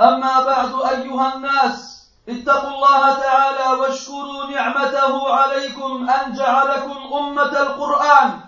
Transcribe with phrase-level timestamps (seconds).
[0.00, 8.40] أما بعد أيها الناس اتقوا الله تعالى واشكروا نعمته عليكم أن جعلكم أمة القرآن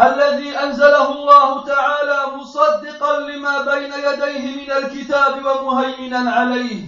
[0.00, 6.82] الذي أنزله الله تعالى مصدقا لما بين يديه من الكتاب ومهيمنا عليه.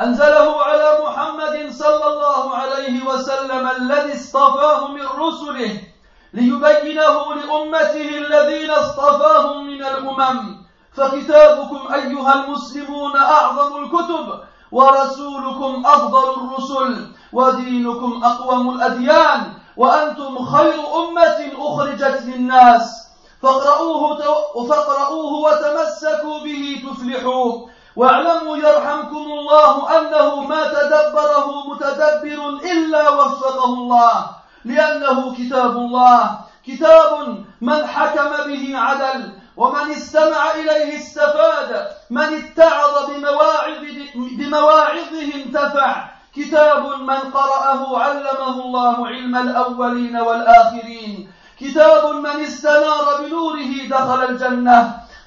[0.00, 5.80] أنزله على محمد صلى الله عليه وسلم الذي اصطفاه من رسله
[6.32, 10.69] ليبينه لأمته الذين اصطفاهم من الأمم.
[10.92, 14.40] فكتابكم أيها المسلمون أعظم الكتب
[14.72, 23.06] ورسولكم أفضل الرسل ودينكم أقوم الأديان وأنتم خير أمة أخرجت للناس.
[23.42, 24.18] فاقرؤوه,
[24.68, 27.66] فاقرؤوه وتمسكوا به تفلحوا.
[27.96, 34.26] واعلموا يرحمكم الله أنه ما تدبره متدبر إلا وفقه الله
[34.64, 36.38] لأنه كتاب الله.
[36.66, 41.70] كتاب من حكم به عدل ومن استمع إليه استفاد
[42.10, 43.84] من اتعظ بمواعظ
[44.14, 45.94] بمواعظه انتفع.
[46.36, 51.32] كتاب من قرأه علمه الله علم الأولين والآخرين.
[51.60, 54.78] كتاب من استنار بنوره دخل الجنة.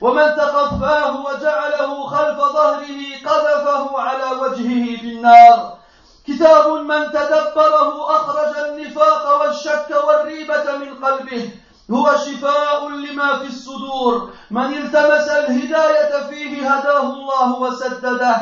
[0.01, 5.77] ومن تقفاه وجعله خلف ظهره قذفه على وجهه في النار
[6.27, 11.51] كتاب من تدبره أخرج النفاق والشك والريبة من قلبه.
[11.91, 14.29] هو شفاء لما في الصدور.
[14.51, 18.35] من التمس الهداية فيه هداه الله وسدده.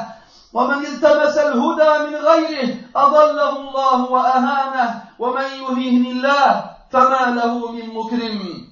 [0.53, 5.01] ومن التمس الهدى من غيره أضله الله وأهانه.
[5.19, 8.67] ومن يهين الله فما له من مكرم.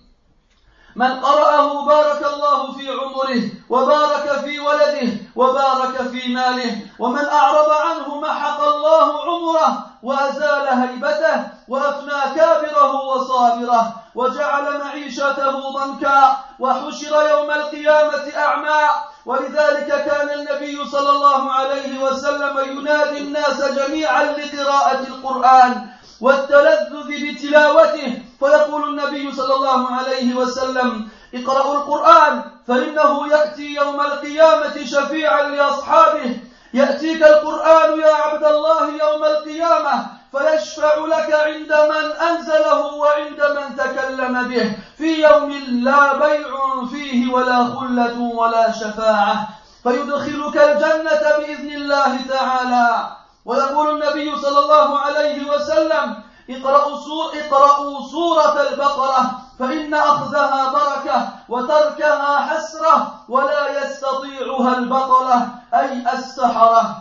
[0.96, 6.82] من قرأه بارك الله في عمره وبارك في ولده وبارك في ماله.
[7.00, 17.30] ومن أعرض عنه محق الله عمره وأزال هيبته وأفنى كابره وصابره وجعل معيشته ضنكا وحشر
[17.30, 18.82] يوم القيامة أعمى.
[19.26, 25.88] ولذلك كان النبي صلى الله عليه وسلم ينادي الناس جميعا لقراءة القرآن
[26.22, 28.24] والتلذذ بتلاوته.
[28.40, 36.38] فيقول النبي صلى الله عليه وسلم اقرأوا القرآن فإنه يأتي يوم القيامة شفيعا لأصحابه.
[36.74, 44.48] يأتيك القرآن يا عبد الله يوم القيامة فيشفع لك عند من أنزله وعند من تكلم
[44.48, 44.76] به.
[44.98, 49.48] في يوم لا بيع فيه ولا خلة ولا شفاعة.
[49.84, 53.08] فيدخلك الجنة بإذن الله تعالى.
[53.46, 62.38] ويقول النبي صلى الله عليه وسلم اقرأوا, سور اقرأوا سورة البقرة فإن أخذها بركة وتركها
[62.38, 66.98] حسرة ولا يستطيعها البطلة أي السحرة.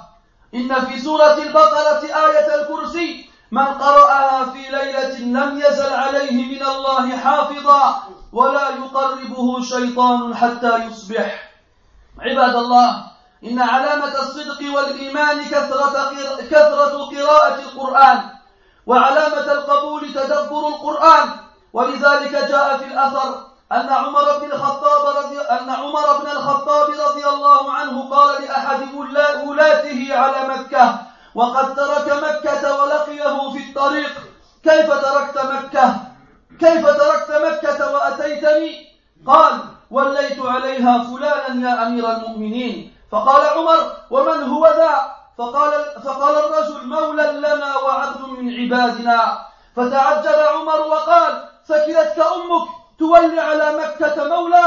[0.54, 7.16] إن في سورة البقرة آية الكرسي من قرأها في ليلة لم يزل عليه من الله
[7.16, 11.48] حافظا ولا يقربه شيطان حتى يصبح.
[12.20, 13.04] عباد الله
[13.45, 18.37] إن علامة الصدق والإيمان كثرة قراءة القرآن
[18.88, 21.28] وعلامة القبول تدبر القرآن.
[21.72, 27.72] ولذلك جاء في الأثر أن عمر بن الخطاب رضي أن عمر بن الخطاب رضي الله
[27.72, 28.80] عنه قال لأحد
[29.46, 30.98] ولاته على مكة
[31.34, 34.12] وقد ترك مكة ولقيه في الطريق
[34.64, 35.96] كيف تركت مكة؟
[36.60, 38.88] كيف تركت مكة وأتيتني؟
[39.26, 39.52] قال
[39.90, 42.94] وليت عليها فلانا يا أمير المؤمنين.
[43.12, 45.72] فقال عمر ومن هو ذا؟ فقال,
[46.04, 49.38] فقال الرجل مولى لنا وعبد من عبادنا.
[49.76, 52.68] فتعجب عمر وقال ثكلتك أمك
[52.98, 54.64] تولي على مكة مولى.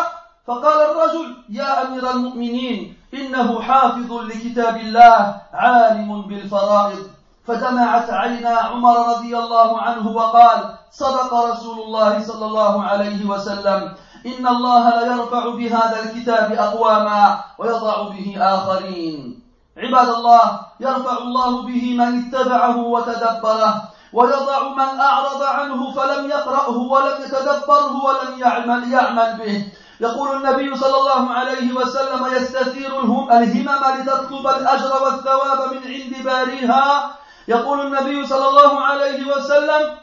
[0.48, 7.10] فقال الرجل يا أمير المؤمنين إنه حافظ لكتاب الله عالم بالفرائض.
[7.48, 13.94] فدمعت عينا عمر رضي الله عنه وقال صدق رسول الله صلى الله عليه وسلم.
[14.26, 19.41] إن الله ليرفع بهذا الكتاب أقواما ويضع به آخرين.
[19.82, 23.82] عباد الله يرفع الله به من اتبعه وتدبره
[24.14, 29.66] ويضع من أعرض عنه فلم يقرأه ولم يتدبره ولم يعمل, يعمل به.
[30.02, 37.12] يقول النبي صلى الله عليه وسلم يستثير الهمم لتطلب الأجر والثواب من عند باريها.
[37.48, 39.98] يقول النبي صلى الله عليه وسلم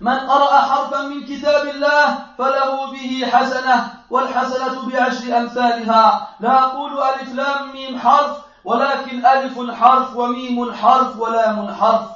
[0.00, 6.28] من قرأ حرفا من كتاب الله فله به حسنة والحسنة بعشر أمثالها.
[6.40, 12.06] لا أقول ألف لام ميم حرف ولكن ألف حرف وميم حرف ولام حرف.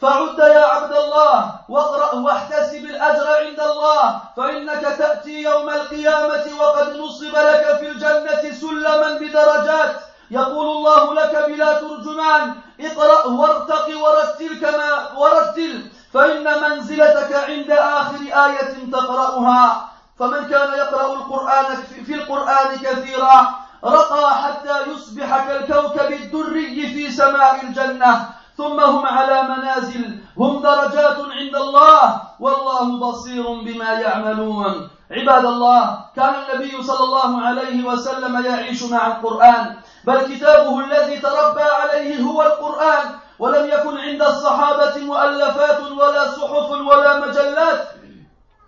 [0.00, 7.36] فعد يا عبد الله واقرأ واحتسب الأجر عند الله فإنك تأتي يوم القيامة وقد نصب
[7.36, 9.96] لك في الجنة سلما بدرجات.
[10.30, 18.90] يقول الله لك بلا ترجمان اقرأ وارتق ورتل كما ورتل فإن منزلتك عند آخر آية
[18.92, 19.90] تقرأها.
[20.18, 21.76] فمن كان يقرأ القرآن
[22.06, 23.54] في القرآن كثيرا
[23.84, 28.28] رقى حتى يصبح كالكوكب الدري في سماء الجنة.
[28.56, 30.18] ثم هم على منازل.
[30.38, 32.20] هم درجات عند الله.
[32.40, 34.88] والله بصير بما يعملون.
[35.10, 39.76] عباد الله كان النبي صلى الله عليه وسلم يعيش مع القرآن.
[40.04, 43.04] بل كتابه الذي تربى عليه هو القرآن.
[43.38, 47.88] ولم يكن عند الصحابة مؤلفات ولا صحف ولا مجلات.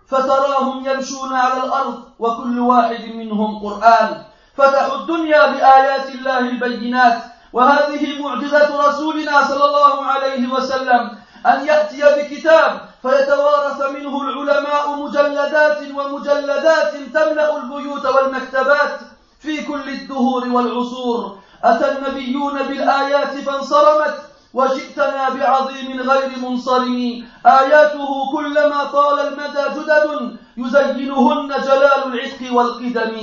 [0.07, 4.23] فتراهم يمشون على الأرض وكل واحد منهم قرآن.
[4.57, 7.23] فتحوا الدنيا بآيات الله البينات
[7.53, 11.11] وهذه معجزة رسولنا صلى الله عليه وسلم
[11.45, 18.99] أن يأتي بكتاب فيتوارث منه العلماء مجلدات ومجلدات تملأ البيوت والمكتبات
[19.39, 21.37] في كل الدهور والعصور.
[21.63, 24.15] أتى النبيون بالآيات فانصرمت
[24.53, 27.25] وجئتنا بعظيم غير منصرم.
[27.45, 33.13] آياته كلما طال المدى جدد يزينهن جلال العتق والقدم.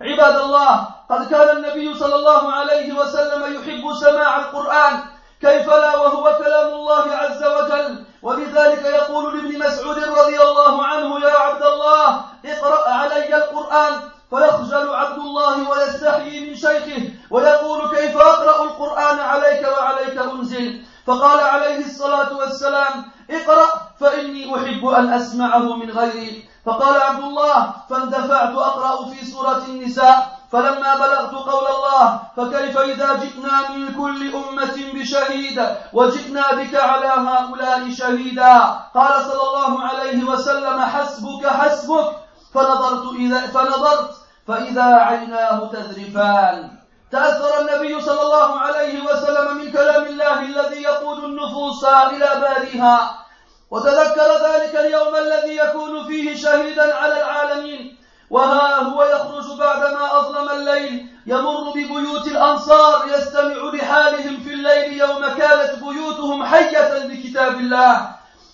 [0.00, 5.00] عباد الله قد كان النبي صلى الله عليه وسلم يحب سماع القرآن
[5.40, 8.04] كيف لا؟ وهو كلام الله عز وجل.
[8.22, 12.08] وبذلك يقول لابن مسعود رضي الله عنه يا عبد الله
[12.44, 13.92] اقرأ علي القرآن.
[14.30, 21.84] فيخجل عبد الله ويستحيي من شيخه ويقول كيف أقرأ القرآن عليك وعليك أنزل؟ فقال عليه
[21.86, 23.68] الصلاة والسلام اقرأ
[24.00, 26.48] فإني أحب أن أسمعه من غيري.
[26.66, 33.68] فقال عبد الله فاندفعت أقرأ في سورة النساء فلما بلغت قول الله فكيف إذا جئنا
[33.70, 38.58] من كل أمة بشهيد وجئنا بك على هؤلاء شهيدا؟
[38.94, 42.06] قال صلى الله عليه وسلم حسبك حسبك.
[42.54, 44.10] فنظرت إذا فنظرت
[44.48, 46.70] فإذا عيناه تذرفان.
[47.12, 53.23] تأثر النبي صلى الله عليه وسلم من كلام الله الذي يقود النفوس إلى باريها
[53.70, 57.96] وتذكر ذلك اليوم الذي يكون فيه شهيدا على العالمين
[58.30, 65.74] وها هو يخرج بعدما أظلم الليل يمر ببيوت الأنصار يستمع لحالهم في الليل يوم كانت
[65.82, 68.08] بيوتهم حية بكتاب الله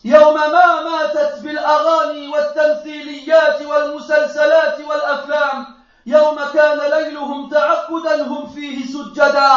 [0.05, 5.67] يوم ما ماتت بالأغاني والتمثيليات والمسلسلات والأفلام
[6.07, 9.53] يوم كان ليلهم تعقدا هم فيه سجدا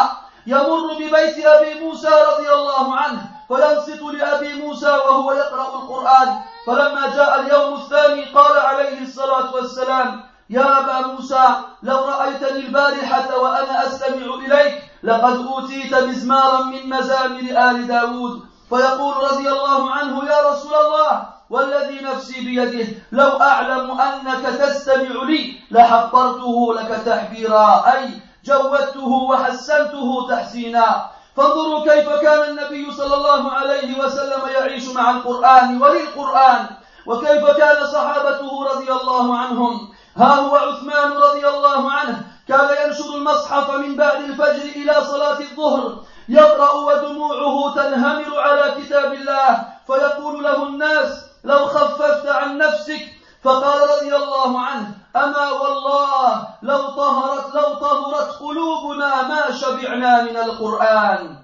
[0.47, 6.41] يمر ببيت أبي موسى رضي الله عنه فينصت لأبي موسى وهو يقرأ القرآن.
[6.67, 11.45] فلما جاء اليوم الثاني قال عليه الصلاة والسلام يا أبا موسى
[11.83, 18.41] لو رأيتني البارحة وأنا أستمع إليك لقد أوتيت مزمارا من مزامر آل داود.
[18.69, 25.59] فيقول رضي الله عنه يا رسول الله والذي نفسي بيده لو أعلم أنك تستمع لي
[25.71, 27.83] لحقرته لك تحبيرا.
[27.93, 28.09] أي
[28.45, 31.05] جودته وحسنته تحسينا.
[31.37, 36.65] فانظروا كيف كان النبي صلى الله عليه وسلم يعيش مع القرآن وللقرآن
[37.05, 39.93] وكيف كان صحابته رضي الله عنهم.
[40.17, 46.03] ها هو عثمان رضي الله عنه كان ينشر المصحف من بعد الفجر إلى صلاة الظهر
[46.29, 53.01] يقرأ ودموعه تنهمر على كتاب الله فيقول له الناس لو خففت عن نفسك
[53.43, 61.35] فقال رضي الله عنه أما والله لو طهرت لو طهرت قلوبنا ما شبعنا من القرآن.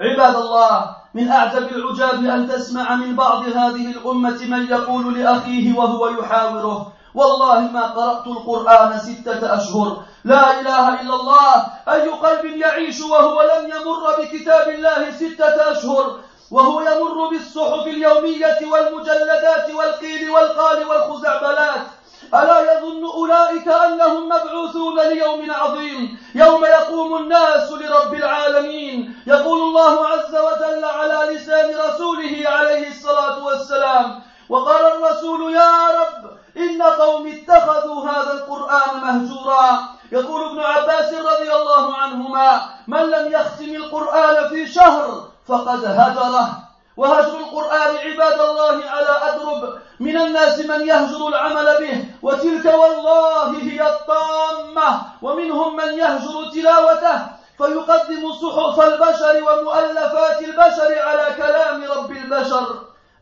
[0.00, 6.08] عباد الله من أعجب العجاب أن تسمع من بعض هذه الأمة من يقول لأخيه وهو
[6.08, 9.96] يحاوره والله ما قرأت القرآن ستة أشهر.
[10.24, 11.66] لا إله إلا الله.
[11.88, 16.16] أي قلب يعيش وهو لم يمر بكتاب الله ستة أشهر؟
[16.50, 21.86] وهو يمر بالصحف اليومية والمجلدات والقيل والقال والخزعبلات.
[22.34, 29.22] ألا يظن أولئك أنهم مبعوثون ليوم عظيم؟ يوم يقوم الناس لرب العالمين.
[29.26, 36.82] يقول الله عز وجل على لسان رسوله عليه الصلاة والسلام وقال الرسول يا رب إن
[36.82, 39.78] قوم اتخذوا هذا القرآن مهجورا.
[40.12, 46.65] يقول ابن عباس رضي الله عنهما من لم يختم القرآن في شهر فقد هجره.
[46.96, 53.88] وهجر القرآن عباد الله على أدرب من الناس من يهجر العمل به وتلك والله هي
[53.88, 55.00] الطامة.
[55.22, 57.18] ومنهم من يهجر تلاوته
[57.58, 62.66] فيقدم صحف البشر ومؤلفات البشر على كلام رب البشر.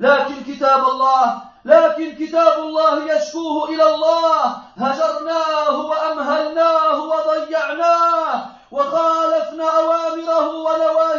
[0.01, 4.57] لكن كتاب الله لكن كتاب الله يشكوه إلى الله.
[4.77, 11.14] هجرناه وأمهلناه وضيعناه وخالفنا أوامره ونواهيه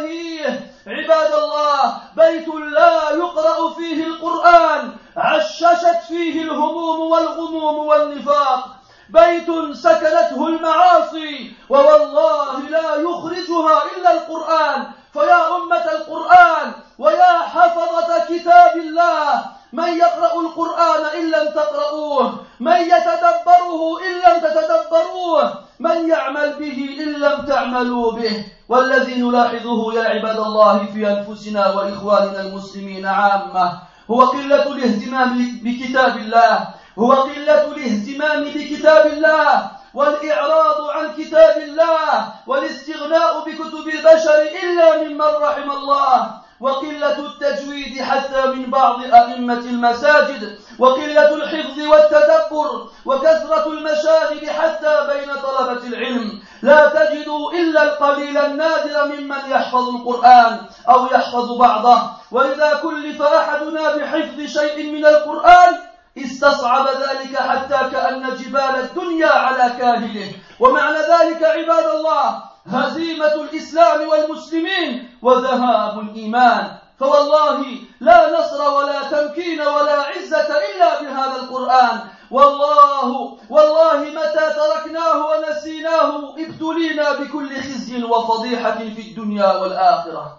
[0.86, 4.92] عباد الله بيت لا يقرأ فيه القرآن.
[5.16, 8.68] عششت فيه الهموم والغموم والنفاق.
[9.10, 14.86] بيت سكنته المعاصي ووالله لا يخرجها إلا القرآن.
[15.12, 19.44] فيا أمة القرآن ويا حفظة كتاب الله.
[19.76, 22.26] من يقرأ القرآن إن لم تقرؤوه
[22.60, 28.44] من يتدبره إن لم تتدبروه من يعمل به إن لم تعملوا به.
[28.68, 33.72] والذي نلاحظه يا عباد الله في أنفسنا وإخواننا المسلمين عامة
[34.10, 36.68] هو قلة الاهتمام بكتاب الله
[36.98, 45.70] هو قلة الاهتمام بكتاب الله والإعراض عن كتاب الله والاستغناء بكتب البشر إلا ممن رحم
[45.70, 46.45] الله.
[46.60, 55.86] وقلة التجويد حتى من بعض أئمة المساجد وقلة الحفظ والتدبر وكثرة المشاغب حتى بين طلبة
[55.86, 56.42] العلم.
[56.62, 62.02] لا تجد إلا القليل النادر ممن يحفظ القرآن أو يحفظ بعضه.
[62.32, 65.74] وإذا كلف أحدنا بحفظ شيء من القرآن
[66.18, 70.32] استصعب ذلك حتى كأن جبال الدنيا على كاهله.
[70.60, 76.76] ومعنى ذلك عباد الله هزيمة الإسلام والمسلمين وذهاب الإيمان.
[77.00, 77.64] فوالله
[78.00, 82.00] لا نصر ولا تمكين ولا عزة إلا بهذا القرآن.
[82.30, 90.36] والله والله متى تركناه ونسيناه ابتلينا بكل خزي وفضيحة في الدنيا والآخرة.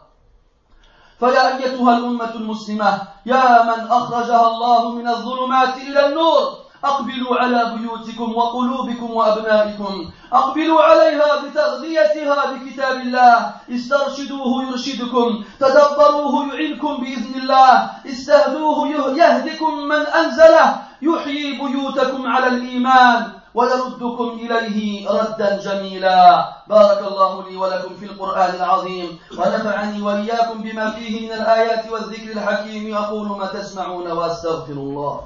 [1.19, 6.66] فيا أيتها الأمة المسلمة يا من أخرجها الله من الظلمات إلى النور.
[6.83, 10.11] أقبلوا على بيوتكم وقلوبكم وأبنائكم.
[10.33, 13.51] أقبلوا عليها بتغذيتها بكتاب الله.
[13.71, 15.43] استرشدوه يرشدكم.
[15.59, 17.89] تدبروه يعينكم بإذن الله.
[18.05, 20.75] استهدوه يهدكم من أنزله.
[21.01, 26.45] يحيي بيوتكم على الإيمان ويردكم إليه ردا جميلا.
[26.69, 29.19] بارك الله لي ولكم في القرآن العظيم.
[29.37, 32.95] ونفعني وإياكم بما فيه من الآيات والذكر الحكيم.
[32.95, 35.21] أقول ما تسمعون وأستغفر الله.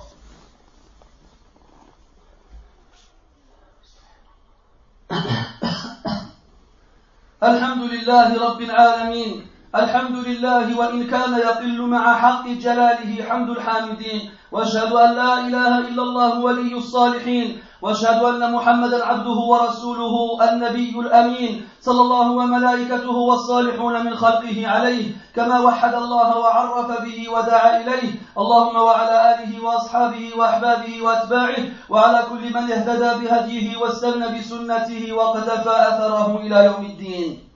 [7.44, 14.92] الحمد لله رب العالمين الحمد لله وإن كان يقل مع حق جلاله حمد الحامدين واشهد
[14.94, 22.02] أن لا إله إلا الله ولي الصالحين وأشهد أن محمدا عبده ورسوله النبي الأمين صلى
[22.02, 28.12] الله وملائكته والصالحون من خلقه عليه كما وحد الله وعرف به ودعا إليه.
[28.38, 36.38] اللهم وعلى آله وأصحابه وأحبابه وأتباعه وعلى كل من اهتدى بهديه واستنى بسنته وقتفى أثره
[36.38, 37.52] إلى يوم الدين.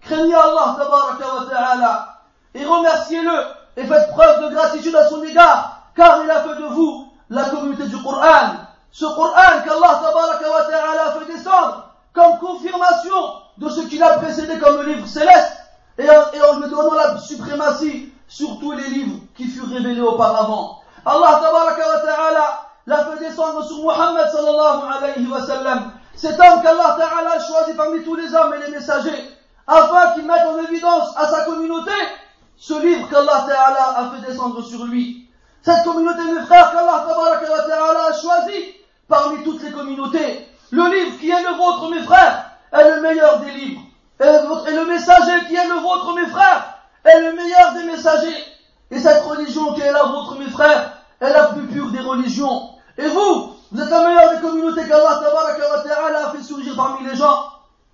[0.00, 0.76] Craignez Allah
[2.54, 3.44] et remerciez-le
[3.76, 5.79] et faites preuve de gratitude à son égard.
[6.00, 8.54] Car il a fait de vous la communauté du Coran.
[8.90, 14.94] Ce Coran qu'Allah a fait descendre comme confirmation de ce qu'il a précédé comme le
[14.94, 15.52] livre céleste
[15.98, 20.80] et en, lui donnant la suprématie sur tous les livres qui furent révélés auparavant.
[21.04, 21.42] Allah
[22.86, 28.02] l'a fait descendre sur Muhammad sallallahu alayhi wa sallam, cet homme qu'Allah a choisi parmi
[28.04, 31.92] tous les hommes et les messagers, afin qu'il mette en évidence à sa communauté
[32.56, 33.46] ce livre qu'Allah
[33.98, 35.29] a fait descendre sur lui.
[35.62, 37.04] Cette communauté, mes frères, qu'Allah
[38.08, 38.74] a choisi
[39.08, 40.48] parmi toutes les communautés.
[40.70, 43.82] Le livre qui est le vôtre, mes frères, est le meilleur des livres.
[44.20, 48.44] Et le messager qui est le vôtre, mes frères, est le meilleur des messagers.
[48.90, 52.70] Et cette religion qui est la vôtre, mes frères, est la plus pure des religions.
[52.96, 55.20] Et vous, vous êtes la meilleure des communautés qu'Allah
[56.26, 57.44] a fait surgir parmi les gens.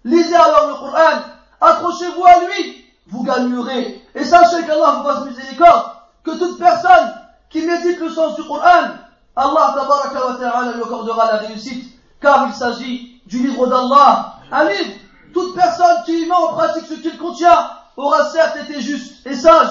[0.04, 1.22] Lisez alors le Coran,
[1.60, 4.00] accrochez-vous à lui, vous gagnerez.
[4.14, 5.90] Et sachez qu'Allah vous fasse miséricorde,
[6.22, 7.12] que toute personne
[7.50, 8.88] qui médite le sens du Coran,
[9.36, 14.34] Allah ta'ala lui accordera la réussite, car il s'agit du livre d'Allah.
[14.50, 14.94] Un livre,
[15.34, 19.68] toute personne qui met en pratique ce qu'il contient aura certes été juste et sage.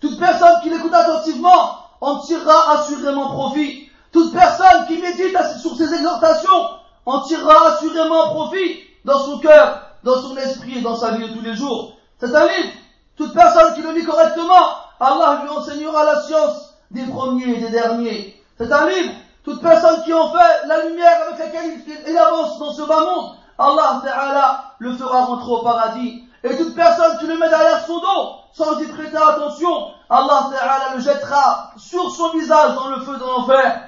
[0.00, 3.90] Toute personne qui l'écoute attentivement en tirera assurément profit.
[4.12, 6.68] Toute personne qui médite sur ces exhortations
[7.04, 11.34] en tirera assurément profit dans son cœur, dans son esprit et dans sa vie de
[11.34, 11.94] tous les jours.
[12.20, 12.72] C'est un livre.
[13.16, 17.70] Toute personne qui le lit correctement, Allah lui enseignera la science des premiers et des
[17.70, 18.42] derniers.
[18.56, 19.12] C'est un livre.
[19.44, 23.36] Toute personne qui en fait la lumière avec laquelle il, avance dans ce bas monde,
[23.58, 26.24] Allah Ta'ala le fera rentrer au paradis.
[26.44, 30.94] Et toute personne qui le met derrière son dos, sans y prêter attention, Allah Ta'ala
[30.96, 33.80] le jettera sur son visage dans le feu de l'enfer.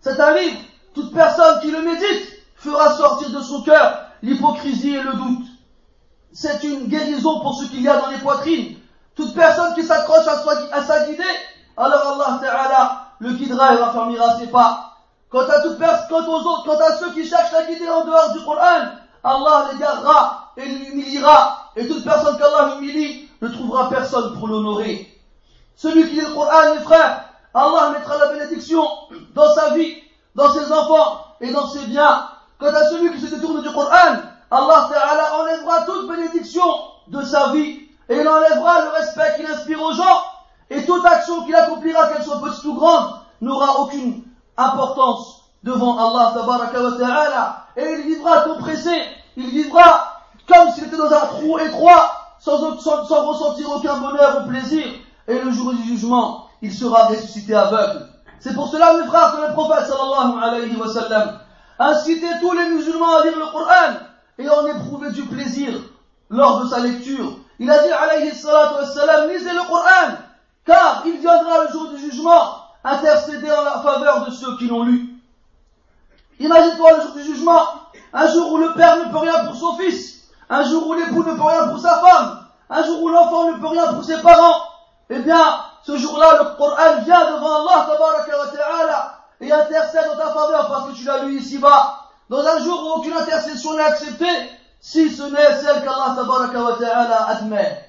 [0.00, 0.58] C'est un livre.
[0.94, 5.46] Toute personne qui le médite fera sortir de son cœur l'hypocrisie et le doute.
[6.32, 8.76] C'est une guérison pour ce qu'il y a dans les poitrines.
[9.14, 11.22] Toute personne qui s'accroche à, sa guidée,
[11.76, 14.92] alors Allah Ta'ala le guidera et raffermira ses pas.
[15.30, 18.32] Quant à toute quant aux autres, quant à ceux qui cherchent la guider en dehors
[18.32, 18.90] du Coran,
[19.24, 21.70] Allah les gardera et l'humiliera.
[21.76, 25.08] Et toute personne qu'Allah humilie ne trouvera personne pour l'honorer.
[25.74, 28.86] Celui qui lit le Coran, mes frères, Allah mettra la bénédiction
[29.34, 29.96] dans sa vie,
[30.36, 32.28] dans ses enfants et dans ses biens.
[32.60, 34.18] Quant à celui qui se détourne du Coran,
[34.50, 36.64] Allah Ta'ala enlèvera toute bénédiction
[37.08, 40.22] de sa vie et il enlèvera le respect qu'il inspire aux gens
[40.70, 44.22] et toute action qu'il accomplira, qu'elle soit petite ou grande, n'aura aucune
[44.56, 49.02] importance devant Allah Ta'ala et il vivra compressé,
[49.36, 54.42] il vivra comme s'il était dans un trou étroit sans, sans, sans ressentir aucun bonheur
[54.42, 54.84] ou plaisir
[55.26, 58.06] et le jour du jugement, il sera ressuscité aveugle.
[58.40, 61.38] C'est pour cela, mes frères, que le prophète sallallahu alayhi wa sallam
[61.78, 63.94] incitait tous les musulmans à lire le Coran
[64.38, 65.72] et en éprouver du plaisir
[66.28, 67.38] lors de sa lecture.
[67.58, 70.18] Il a dit alayhi salatu wa sallam, lisez le Coran,
[70.64, 74.84] car il viendra le jour du jugement intercéder en la faveur de ceux qui l'ont
[74.84, 75.08] lu.
[76.38, 77.62] Imagine-toi le jour du jugement,
[78.12, 81.22] un jour où le père ne peut rien pour son fils, un jour où l'époux
[81.22, 84.20] ne peut rien pour sa femme, un jour où l'enfant ne peut rien pour ses
[84.20, 84.62] parents,
[85.10, 90.68] eh bien, ce jour-là, le Coran vient devant Allah ta'ala et intercède en ta faveur
[90.68, 92.00] parce que tu l'as lu ici-bas.
[92.30, 94.50] Dans un jour où aucune intercession n'est acceptée,
[94.80, 96.16] si ce n'est celle qu'Allah
[96.78, 97.84] ta'ala admet.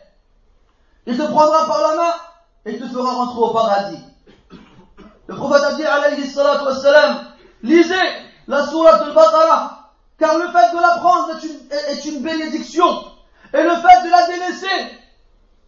[1.08, 2.14] Il te prendra par la main
[2.66, 4.00] et te fera rentrer au paradis.
[5.28, 7.26] Le prophète a dit alayhi salatu wassalam,
[7.64, 7.96] lisez
[8.48, 11.60] la sourate al-Baqarah, car le fait de l'apprendre est une,
[11.92, 13.06] est une bénédiction,
[13.54, 14.98] et le fait de la délaisser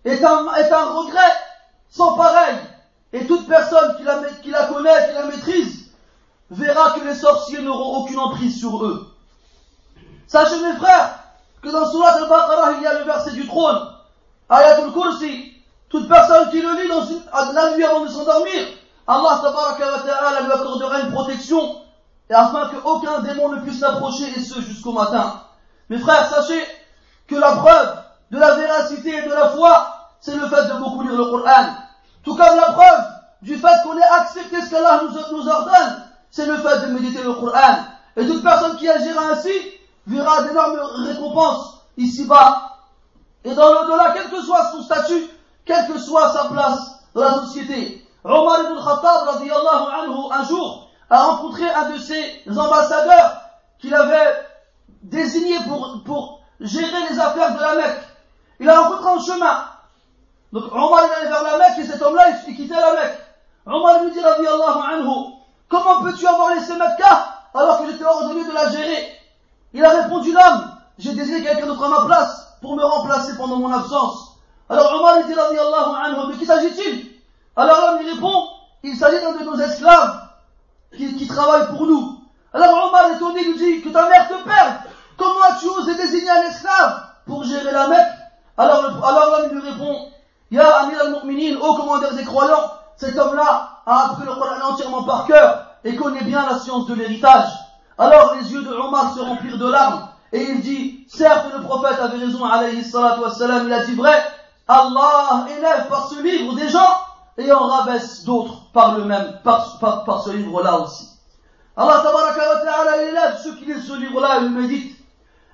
[0.05, 1.19] est un, est un regret
[1.89, 2.55] sans pareil.
[3.13, 5.91] Et toute personne qui la, qui la connaît, qui la maîtrise,
[6.51, 9.07] verra que les sorciers n'auront aucune emprise sur eux.
[10.27, 11.19] Sachez mes frères,
[11.61, 13.79] que dans Surat al-Baqarah, il y a le verset du trône.
[14.49, 15.56] Ayatul Kursi.
[15.89, 18.67] Toute personne qui le lit dans la nuit avant de s'endormir,
[19.07, 21.81] Allah ta'ala lui accordera une protection,
[22.29, 25.41] et afin qu'aucun démon ne puisse s'approcher, et ce jusqu'au matin.
[25.89, 26.61] Mes frères, sachez
[27.27, 29.87] que la preuve de la véracité et de la foi,
[30.19, 31.67] c'est le fait de beaucoup lire le Coran.
[32.23, 33.05] Tout comme la preuve
[33.41, 37.23] du fait qu'on ait accepté ce qu'Allah nous, nous ordonne, c'est le fait de méditer
[37.23, 37.77] le Coran.
[38.17, 39.51] Et toute personne qui agira ainsi
[40.05, 42.63] verra d'énormes récompenses ici-bas.
[43.45, 45.29] Et dans l'au-delà, quel que soit son statut,
[45.67, 48.07] quelle que soit sa place dans la société.
[48.23, 53.41] Omar ibn Khattab, anhu, un jour, a rencontré un de ses ambassadeurs
[53.79, 54.47] qu'il avait
[55.03, 58.03] désigné pour, pour gérer les affaires de la Mecque.
[58.59, 59.63] Il a rencontré en chemin
[60.53, 63.19] donc Omar il allait vers la Mecque et cet homme-là il quittait la Mecque.
[63.65, 65.33] Omar lui dit anhu,
[65.67, 69.11] comment peux-tu avoir laissé Mecca alors que j'étais ordonné de la gérer?
[69.73, 73.57] Il a répondu l'homme, j'ai désigné quelqu'un d'autre à ma place pour me remplacer pendant
[73.57, 74.36] mon absence.
[74.69, 77.11] Alors Omar dit anhu, de qui s'agit-il?
[77.55, 78.47] Alors l'homme lui répond,
[78.83, 80.21] il s'agit d'un de nos esclaves
[80.95, 82.19] qui, qui travaille pour nous.
[82.53, 84.75] Alors Omar étonné lui dit que ta mère te perde.
[85.17, 88.13] Comment as-tu osé désigner un esclave pour gérer la Mecque?
[88.57, 90.09] Alors, alors l'homme lui répond,
[90.51, 95.27] Ya Amir al-Mu'minin, ô commandeur des croyants, cet homme-là a appris le Coran entièrement par
[95.27, 97.49] cœur et connaît bien la science de l'héritage.
[97.97, 101.99] Alors les yeux de Omar se remplirent de larmes et il dit, certes le prophète
[101.99, 104.23] avait raison, alayhi salatu wassalam, il a dit vrai,
[104.67, 106.97] Allah élève par ce livre des gens
[107.37, 111.09] et en rabaisse d'autres par le même, par, par, ce livre-là aussi.
[111.77, 114.97] Allah ta'ala élève ceux qui lisent ce livre-là et le méditent.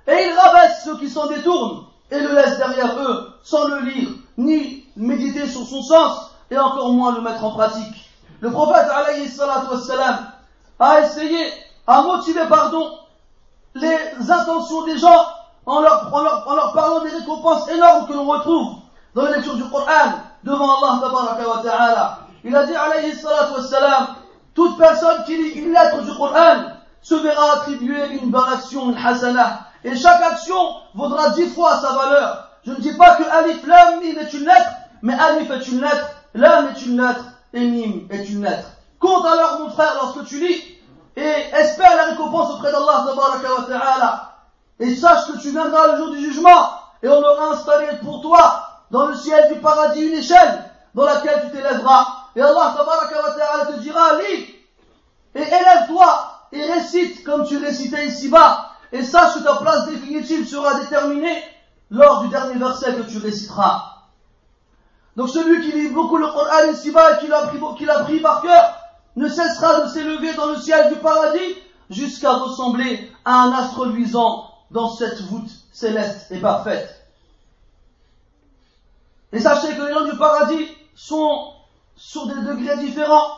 [0.08, 4.08] Et il rabaisse ceux qui s'en détournent et le laisse derrière eux sans le lire
[4.36, 8.10] ni méditer sur son sens et encore moins le mettre en pratique.
[8.40, 10.26] Le prophète alayhi wassalam,
[10.80, 11.52] a essayé
[11.86, 12.98] à motiver pardon
[13.74, 13.98] les
[14.28, 15.24] intentions des gens
[15.66, 18.83] en leur, en leur parlant des récompenses énormes que l'on retrouve
[19.14, 22.18] dans la lecture du Coran devant Allah wa ta'ala.
[22.44, 24.08] Il a dit alayhi wassalam,
[24.54, 28.98] toute personne qui lit une lettre du Coran se verra attribuer une bonne action, une
[28.98, 29.60] hasana.
[29.84, 30.56] Et chaque action
[30.94, 32.48] vaudra dix fois sa valeur.
[32.64, 34.70] Je ne dis pas que Alif Lam Mim est une lettre,
[35.02, 38.68] mais Alif est une lettre, Lam est une lettre, et mime est une lettre.
[38.98, 40.62] Compte alors, mon frère, lorsque tu lis,
[41.16, 43.06] et espère la récompense auprès d'Allah
[43.68, 44.30] ta'ala.
[44.80, 46.70] Et sache que tu viendras le jour du jugement,
[47.02, 51.42] et on aura installé pour toi, dans le ciel du paradis, une échelle, dans laquelle
[51.44, 52.06] tu t'élèveras.
[52.36, 54.54] Et Allah ta'ala te dira, lis,
[55.34, 60.78] et élève-toi, et récite comme tu récitais ici-bas, et sache que ta place définitive sera
[60.78, 61.42] déterminée
[61.90, 63.82] lors du dernier verset que tu réciteras.
[65.16, 68.76] Donc celui qui lit beaucoup le Coran ici-bas et qui l'a pris, pris par cœur,
[69.16, 71.56] ne cessera de s'élever dans le ciel du paradis
[71.90, 77.03] jusqu'à ressembler à un astre luisant dans cette voûte céleste et parfaite.
[79.34, 81.52] Et sachez que les gens du paradis sont
[81.96, 83.32] sur des degrés différents.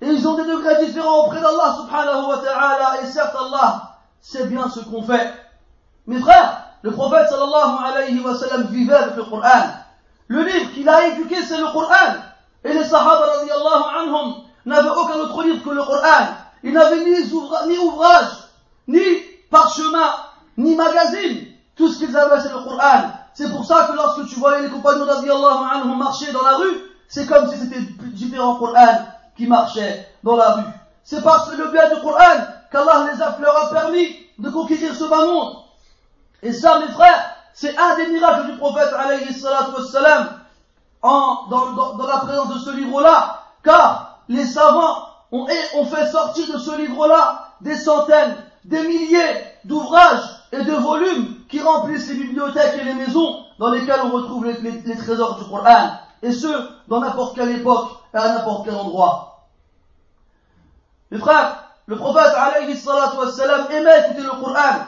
[0.00, 3.02] Et ils ont des degrés différents auprès d'Allah subhanahu wa ta'ala.
[3.02, 5.30] Et certes, Allah sait bien ce qu'on fait.
[6.06, 9.66] Mes frères, le prophète sallallahu alayhi wa sallam vivait avec le Coran.
[10.28, 12.14] Le livre qu'il a éduqué, c'est le Coran.
[12.64, 16.28] Et les sahaba radiallahu anhum n'avaient aucun autre livre que le Coran.
[16.62, 17.10] Ils n'avaient ni,
[17.68, 18.30] ni ouvrage,
[18.88, 19.02] ni
[19.50, 20.14] parchemin,
[20.56, 21.46] ni magazine.
[21.76, 23.19] Tout ce qu'ils avaient, c'est le Coran.
[23.40, 26.76] C'est pour ça que lorsque tu voyais les compagnons anhum marcher dans la rue,
[27.08, 28.98] c'est comme si c'était différents Coran
[29.34, 30.70] qui marchaient dans la rue.
[31.04, 34.94] C'est parce que le bien du Coran qu'Allah les a, leur a permis de conquérir
[34.94, 35.56] ce bas monde.
[36.42, 39.24] Et ça, mes frères, c'est un des miracles du prophète alayhi
[41.00, 46.10] en, dans, dans, dans, la présence de ce livre-là, car les savants ont, ont fait
[46.10, 52.16] sortir de ce livre-là des centaines, des milliers d'ouvrages et de volumes qui remplissent les
[52.16, 55.90] bibliothèques et les maisons dans lesquelles on retrouve les, les, les trésors du Coran,
[56.22, 56.48] et ce,
[56.88, 59.46] dans n'importe quelle époque et à n'importe quel endroit.
[61.10, 64.86] Mes frères, le prophète alayhi salatu wassalam aimait écouter le Coran,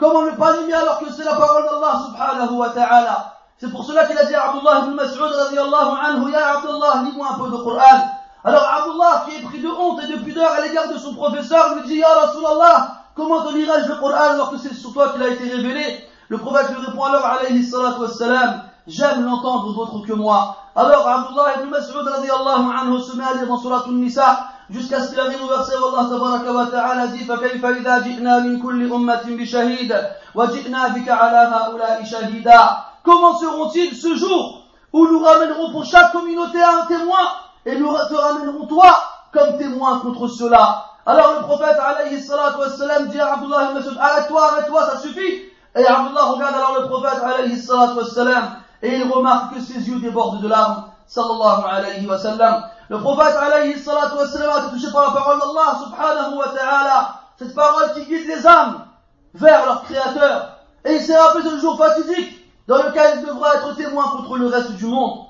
[0.00, 3.34] Comment ne pas l'aimer alors que c'est la parole d'Allah subhanahu wa ta'ala?
[3.58, 7.28] C'est pour cela qu'il a dit à Abdullah ibn Mas'ud radiallahu anhu, Ya Abdullah, lis-moi
[7.32, 8.08] un peu de Coran.
[8.42, 11.74] Alors Abdullah, qui est pris de honte et de pudeur à l'égard de son professeur,
[11.74, 15.23] lui dit, Ya Rasulallah, comment te lirai-je le Coran alors que c'est sur toi qu'il
[15.23, 20.13] a été révélé Le prophète lui répond alors, alayhi salatu wassalam, j'aime l'entendre d'autres que
[20.13, 20.57] moi.
[20.75, 25.11] Alors Abdullah ibn Mas'ud radiallahu anhu se met à lire dans Surat Nisa, jusqu'à ce
[25.11, 28.91] qu'il arrive au verset où Allah tabaraka wa ta'ala dit فكيف إذا جئنا من كل
[28.91, 29.95] أمة بشهيد
[30.35, 36.57] وجئنا بك على هؤلاء شهيدا Comment seront-ils ce jour où nous ramènerons pour chaque communauté
[36.61, 37.19] un témoin
[37.65, 38.97] et nous te ramènerons toi
[39.31, 43.96] comme témoin contre cela Alors le prophète alayhi salatu wassalam dit à Abdullah ibn Mas'ud
[43.98, 45.42] arrête-toi, arrête-toi, ça suffit
[45.74, 49.98] Et Abdullah regarde alors le prophète alayhi salatu wassalam et il remarque que ses yeux
[50.00, 54.92] débordent de larmes sallallahu alayhi wa sallam le prophète alayhi salatu wassalam a été touché
[54.92, 57.14] par la parole d'Allah subhanahu wa ta'ala.
[57.38, 58.84] Cette parole qui guide les âmes
[59.32, 60.56] vers leur créateur.
[60.84, 64.46] Et il s'est rappelé ce jour fatidique dans lequel il devra être témoin contre le
[64.48, 65.26] reste du monde.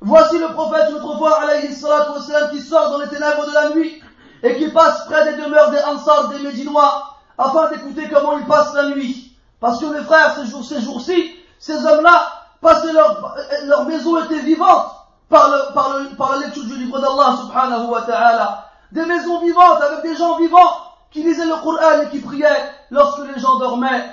[0.00, 3.52] Voici le prophète une autre fois alayhi salatu wassalam qui sort dans les ténèbres de
[3.52, 4.00] la nuit
[4.42, 8.74] et qui passe près des demeures des Ansar, des Médinois, afin d'écouter comment ils passent
[8.74, 9.36] la nuit.
[9.60, 12.28] Parce que mes frères, ces jours-ci, ces, hommes-là,
[12.60, 14.86] passaient leur, leur maison était vivante
[15.28, 18.64] par, le, par, la du livre d'Allah subhanahu wa ta'ala.
[18.92, 20.72] Des maisons vivantes avec des gens vivants
[21.10, 24.04] qui lisaient le Coran et qui priaient lorsque les gens dormaient.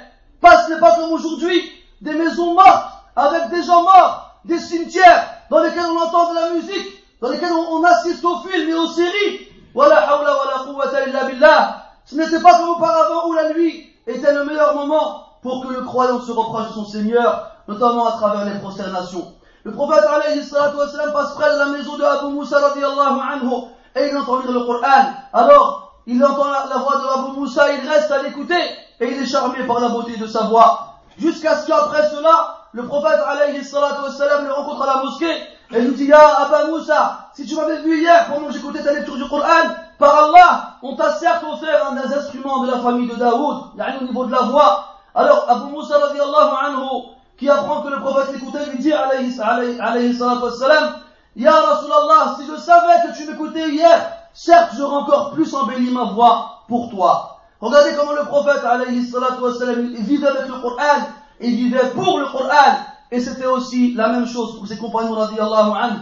[0.42, 5.30] Pas, ce n'est pas comme aujourd'hui, des maisons mortes avec des gens morts, des cimetières
[5.50, 8.88] dans lesquels on entend de la musique, dans lesquels on assiste aux films et aux
[8.88, 9.45] séries.
[9.76, 11.84] Wala hawla wala quwwata illa billah.
[12.06, 15.82] Ce n'était pas comme auparavant où la nuit était le meilleur moment pour que le
[15.82, 19.34] croyant se reproche de son Seigneur, notamment à travers les prosternations.
[19.66, 23.66] Le prophète alayhi salatu wassalam passe près de la maison de Abu Moussa radiallahu anhu
[23.96, 25.12] et il entend lire le Coran.
[25.34, 28.62] Alors, il entend la, voix de Abu Moussa, il reste à l'écouter
[29.02, 31.00] et il est charmé par la beauté de sa voix.
[31.18, 35.36] Jusqu'à ce qu'après cela, le prophète alayhi salatu wassalam le rencontre à la mosquée
[35.72, 38.94] et lui dit, Ya Abu Moussa, si tu m'avais vu hier pendant que j'écoutais ta
[38.94, 43.08] lecture du Coran, par Allah, on t'a certes offert un des instruments de la famille
[43.08, 44.86] de Daoud, au niveau de la voix.
[45.14, 47.04] Alors, Abu Moussa radiallahu anhu,
[47.38, 50.96] qui apprend que le prophète l'écoutait lui dit alayhi, salatu wassalam,
[51.36, 56.04] Ya Rasulallah, si je savais que tu m'écoutais hier, certes j'aurais encore plus embelli ma
[56.04, 57.40] voix pour toi.
[57.60, 61.08] Regardez comment le prophète alayhi salatu wassalam vivait avec le Coran,
[61.42, 62.78] il vivait pour le Coran,
[63.12, 66.00] et c'était aussi la même chose pour ses compagnons radiallahu anhu.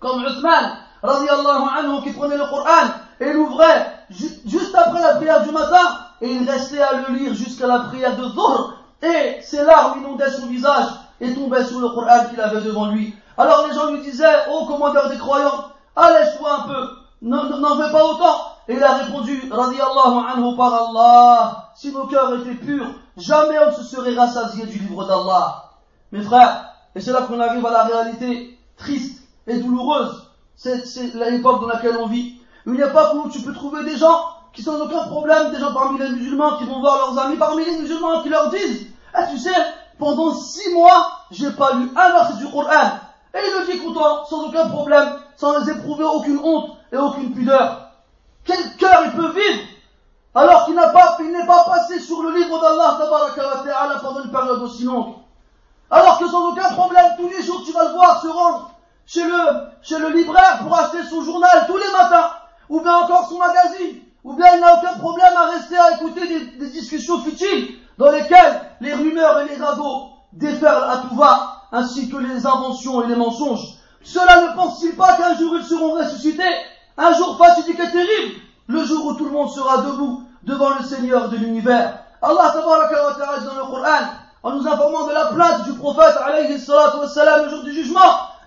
[0.00, 5.50] Comme Uthman radiallahu anhu qui prenait le Coran et l'ouvrait juste après la prière du
[5.50, 10.00] matin, et il restait à le lire jusqu'à la prière de Dhuhr, et ses larmes
[10.00, 10.88] inondaient son visage
[11.20, 13.14] et tombaient sur le Coran qu'il avait devant lui.
[13.36, 15.64] Alors les gens lui disaient, ô commandeur des croyants,
[15.96, 16.88] allège-toi un peu,
[17.22, 18.36] n'en veux pas autant.
[18.68, 22.86] Et il a répondu, radiallahu anhu par Allah, si nos cœurs étaient purs,
[23.16, 25.67] jamais on ne se serait rassasié du livre d'Allah.
[26.10, 31.60] Mes frères, et c'est là qu'on arrive à la réalité triste et douloureuse, c'est l'époque
[31.60, 32.40] dans laquelle on vit.
[32.66, 35.98] Une époque où tu peux trouver des gens qui sans aucun problème, des gens parmi
[35.98, 39.38] les musulmans qui vont voir leurs amis parmi les musulmans qui leur disent, ah tu
[39.38, 39.54] sais,
[39.98, 42.98] pendant six mois, j'ai pas lu un verset du Coran.
[43.34, 47.92] Et il le dit content, sans aucun problème, sans éprouver aucune honte et aucune pudeur.
[48.44, 49.62] Quel cœur il peut vivre
[50.34, 52.98] alors qu'il n'a pas, il n'est pas passé sur le livre d'Allah
[54.00, 55.14] pendant une période aussi longue?
[55.90, 58.70] Alors que sans aucun problème, tous les jours tu vas le voir se rendre
[59.06, 59.38] chez le,
[59.80, 62.30] chez le libraire pour acheter son journal tous les matins,
[62.68, 66.28] ou bien encore son magazine, ou bien il n'a aucun problème à rester à écouter
[66.28, 72.10] des, discussions futiles dans lesquelles les rumeurs et les ragots déferlent à tout va, ainsi
[72.10, 73.78] que les inventions et les mensonges.
[74.02, 76.42] Cela ne pense-t-il pas qu'un jour ils seront ressuscités?
[76.98, 80.84] Un jour fatidique et terrible Le jour où tout le monde sera debout devant le
[80.84, 82.00] Seigneur de l'univers.
[82.20, 84.00] Allah dans le Coran,
[84.42, 88.00] en nous informant de la place du prophète alayhi salatu wassalam le jour du jugement,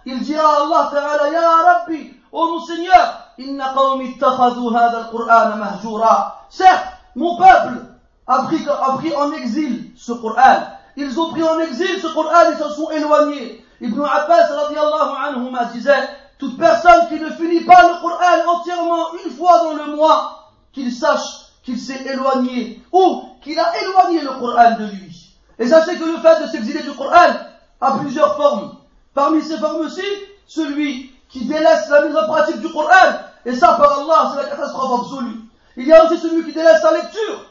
[0.05, 5.57] il dira à Allah ta'ala, Ya Rabbi, ô mon Seigneur, inna qawmi ittakhadhu hadha al-Qur'an
[5.57, 6.45] mahjura.
[6.49, 7.85] Certes, mon peuple
[8.27, 10.63] a pris, a pris en exil ce Coran.
[10.95, 13.65] Ils ont pris en exil ce Coran et s'en sont éloignés.
[13.81, 19.31] Ibn Abbas radiallahu anhu disait, toute personne qui ne finit pas le Coran entièrement une
[19.31, 24.77] fois dans le mois, qu'il sache qu'il s'est éloigné ou qu'il a éloigné le Coran
[24.79, 25.10] de lui.
[25.59, 27.33] Et sachez que le fait de s'exiler du Coran
[27.79, 28.77] a plusieurs formes.
[29.13, 30.05] Parmi ces formes aussi,
[30.47, 34.49] celui qui délaisse la mise en pratique du Coran, et ça par Allah, c'est la
[34.49, 35.39] catastrophe absolue.
[35.77, 37.45] Il y a aussi celui qui délaisse sa lecture,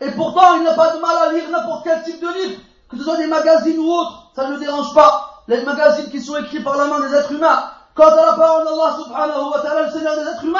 [0.00, 2.96] et pourtant il n'a pas de mal à lire n'importe quel type de livre, que
[2.96, 5.42] ce soit des magazines ou autres, ça ne le dérange pas.
[5.48, 7.70] Les magazines qui sont écrits par la main des êtres humains.
[7.94, 10.58] Quant à la parole d'Allah subhanahu wa ta'ala, le Seigneur des êtres humains,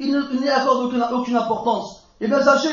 [0.00, 2.02] il n'y accorde aucune, aucune importance.
[2.20, 2.70] Et eh bien sachez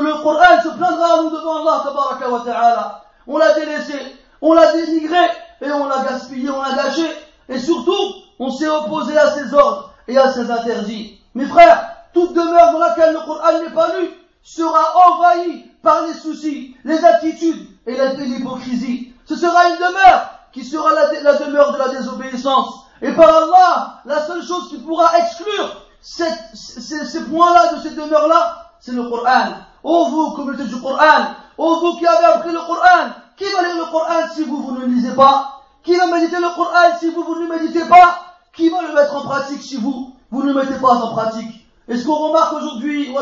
[0.00, 3.02] le Coran se plaindra à nous devant Allah ta'ala.
[3.26, 3.94] On l'a délaissé,
[4.40, 5.24] on l'a dénigré,
[5.60, 7.06] et on l'a gaspillé, on l'a gâché,
[7.48, 11.20] et surtout, on s'est opposé à ses ordres et à ses interdits.
[11.34, 14.10] Mes frères, toute demeure dans laquelle le Coran n'est pas lu
[14.42, 19.12] sera envahie par les soucis, les attitudes et l'hypocrisie.
[19.24, 22.86] Ce sera une demeure qui sera la, demeure de la désobéissance.
[23.02, 28.92] Et par Allah, la seule chose qui pourra exclure ces points-là de ces demeures-là, c'est
[28.92, 29.52] le Coran.
[29.88, 33.76] Oh vous, communauté du Coran, oh vous qui avez appris le Coran, qui va lire
[33.76, 35.60] le Coran si vous, vous ne lisez pas?
[35.84, 38.18] Qui va méditer le Coran si vous, vous ne méditez pas?
[38.52, 41.68] Qui va le mettre en pratique si vous, vous ne le mettez pas en pratique?
[41.86, 43.14] Est-ce qu'on remarque aujourd'hui,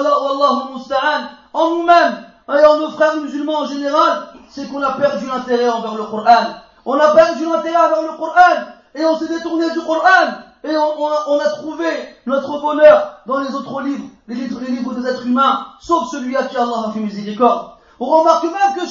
[1.53, 5.96] en nous-mêmes et en nos frères musulmans en général, c'est qu'on a perdu l'intérêt envers
[5.96, 6.46] le Coran.
[6.87, 10.33] On a perdu l'intérêt envers le Coran et on s'est détourné du Coran
[10.64, 11.87] et on, a, trouvé
[12.24, 16.56] notre bonheur dans les autres livres, les livres, des êtres humains, sauf celui à qui
[16.56, 17.72] Allah a fait miséricorde.
[18.00, 18.87] On remarque même que,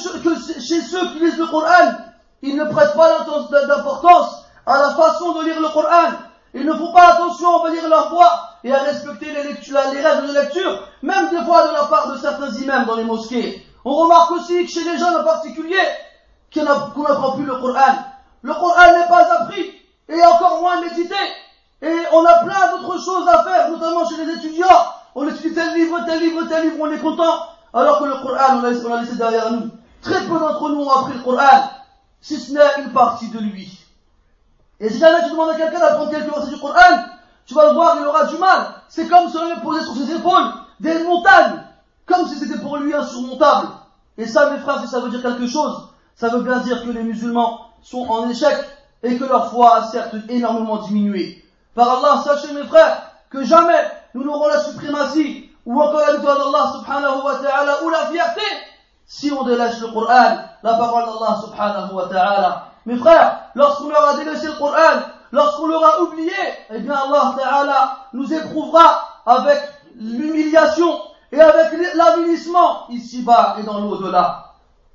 [0.60, 1.92] chez ceux qui lisent le Coran,
[2.42, 3.24] ils ne prêtent pas
[3.66, 6.12] d'importance à la façon de lire le Coran.
[6.54, 10.32] Ils ne font pas attention à lire leur voix et à respecter les, règles de
[10.32, 13.66] lecture, même des fois de la part de certains imams dans les mosquées.
[13.84, 15.82] On remarque aussi que chez les jeunes en particulier,
[16.54, 17.96] qu'on n'apprend plus le Coran.
[18.42, 19.72] Le Coran n'est pas appris
[20.08, 21.14] et encore moins médité.
[21.82, 24.66] Et on a plein d'autres choses à faire, notamment chez les étudiants.
[25.14, 27.38] On étudie tel livre, tel livre, tel livre, on est content.
[27.72, 29.70] Alors que le Coran, on l'a laissé, derrière nous.
[30.02, 31.70] Très peu d'entre nous ont appris le Coran,
[32.20, 33.78] si ce n'est une partie de lui.
[34.80, 37.04] Et si jamais tu demandes à quelqu'un d'apprendre quelques versets du Coran,
[37.46, 38.74] tu vas le voir, il aura du mal.
[38.88, 41.62] C'est comme si on avait posé sur ses épaules des montagnes,
[42.06, 43.68] comme si c'était pour lui insurmontable.
[44.18, 46.90] Et ça, mes frères, si ça veut dire quelque chose, ça veut bien dire que
[46.90, 48.56] les musulmans sont en échec
[49.02, 51.44] et que leur foi a certes énormément diminué.
[51.74, 56.36] Par Allah, sachez mes frères, que jamais nous n'aurons la suprématie ou encore la victoire
[56.38, 58.42] d'Allah subhanahu wa ta'ala ou la fierté
[59.06, 62.68] si on délaisse le Coran, la parole d'Allah subhanahu wa ta'ala.
[62.86, 65.00] Mes frères, lorsqu'on leur a délaissé le Coran,
[65.32, 66.32] lorsqu'on l'aura oublié,
[66.70, 69.58] eh bien Allah ta'ala nous éprouvera avec
[69.96, 71.00] l'humiliation
[71.32, 74.52] et avec l'avilissement ici-bas et dans l'au-delà.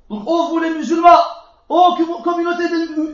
[0.08, 1.20] Donc, ô vous les musulmans,
[1.68, 2.64] ô communauté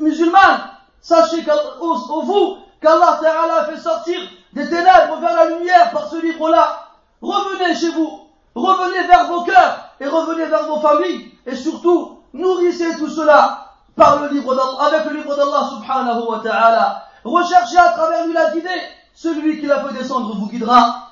[0.01, 0.61] musulmane,
[1.01, 1.45] sachez
[1.81, 4.19] ô vous qu'Allah Ta'ala fait sortir
[4.57, 6.89] des ténèbres vers la lumière par ce livre-là.
[7.21, 8.21] Revenez chez vous,
[8.55, 14.23] revenez vers vos cœurs et revenez vers vos familles et surtout nourrissez tout cela par
[14.23, 17.03] le livre avec le livre d'Allah subhanahu wa ta'ala.
[17.23, 18.81] Recherchez à travers lui la guidée,
[19.15, 21.11] celui qui l'a fait descendre vous guidera.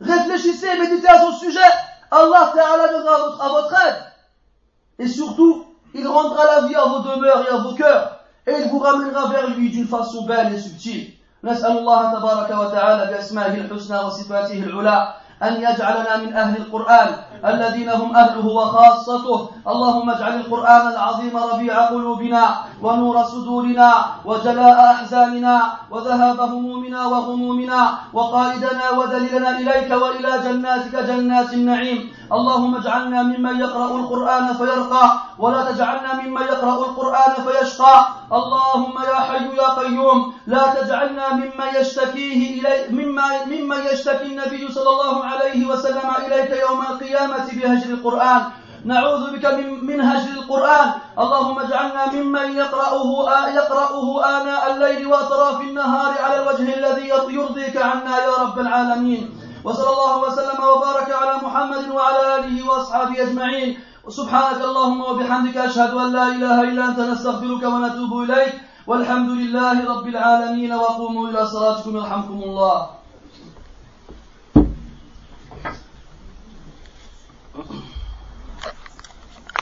[0.00, 1.60] Réfléchissez, méditez à son sujet,
[2.12, 4.04] Allah Ta'ala donnera à à votre aide.
[5.00, 8.20] Et surtout, il rendra la vie à vos demeures et à vos cœurs.
[8.46, 11.12] et il vous ramènera vers lui d'une façon belle et subtile.
[11.44, 17.08] نسأل الله تبارك وتعالى بأسمائه الحسنى وصفاته العلى أن يجعلنا من أهل القرآن
[17.44, 19.48] الذين هم أهله وخاصته.
[19.68, 22.44] اللهم اجعل القرآن العظيم ربيع قلوبنا
[22.82, 23.90] ونور صدورنا
[24.24, 27.80] وجلاء أحزاننا وذهاب همومنا وغمومنا
[28.12, 32.12] وقائدنا ودليلنا إليك وإلى جناتك جنات النعيم.
[32.32, 35.06] اللهم اجعلنا ممن يقرأ القرآن فيرقى
[35.38, 38.06] ولا تجعلنا ممن يقرأ القرآن فيشقى.
[38.32, 44.90] اللهم يا حي يا قيوم لا تجعلنا ممن يشتكيه إلي مما ممن يشتكي النبي صلى
[44.90, 45.31] الله عليه
[45.70, 48.42] وسلم إليك يوم القيامة بهجر القرآن.
[48.84, 50.92] نعوذ بك من, من هجر القرآن.
[51.18, 53.08] اللهم اجعلنا ممن يقرأه
[53.48, 59.30] يقرأه آناء الليل وأطراف النهار على الوجه الذي يرضيك عنا يا رب العالمين.
[59.64, 63.78] وصلى الله وسلم وبارك على محمد وعلى آله وأصحابه أجمعين.
[64.04, 68.54] وسبحانك اللهم وبحمدك أشهد أن لا إله إلا أنت نستغفرك ونتوب إليك.
[68.86, 70.72] والحمد لله رب العالمين.
[70.72, 73.01] وقوموا إلى صلاتكم يرحمكم الله.
[77.54, 77.84] Uh-oh.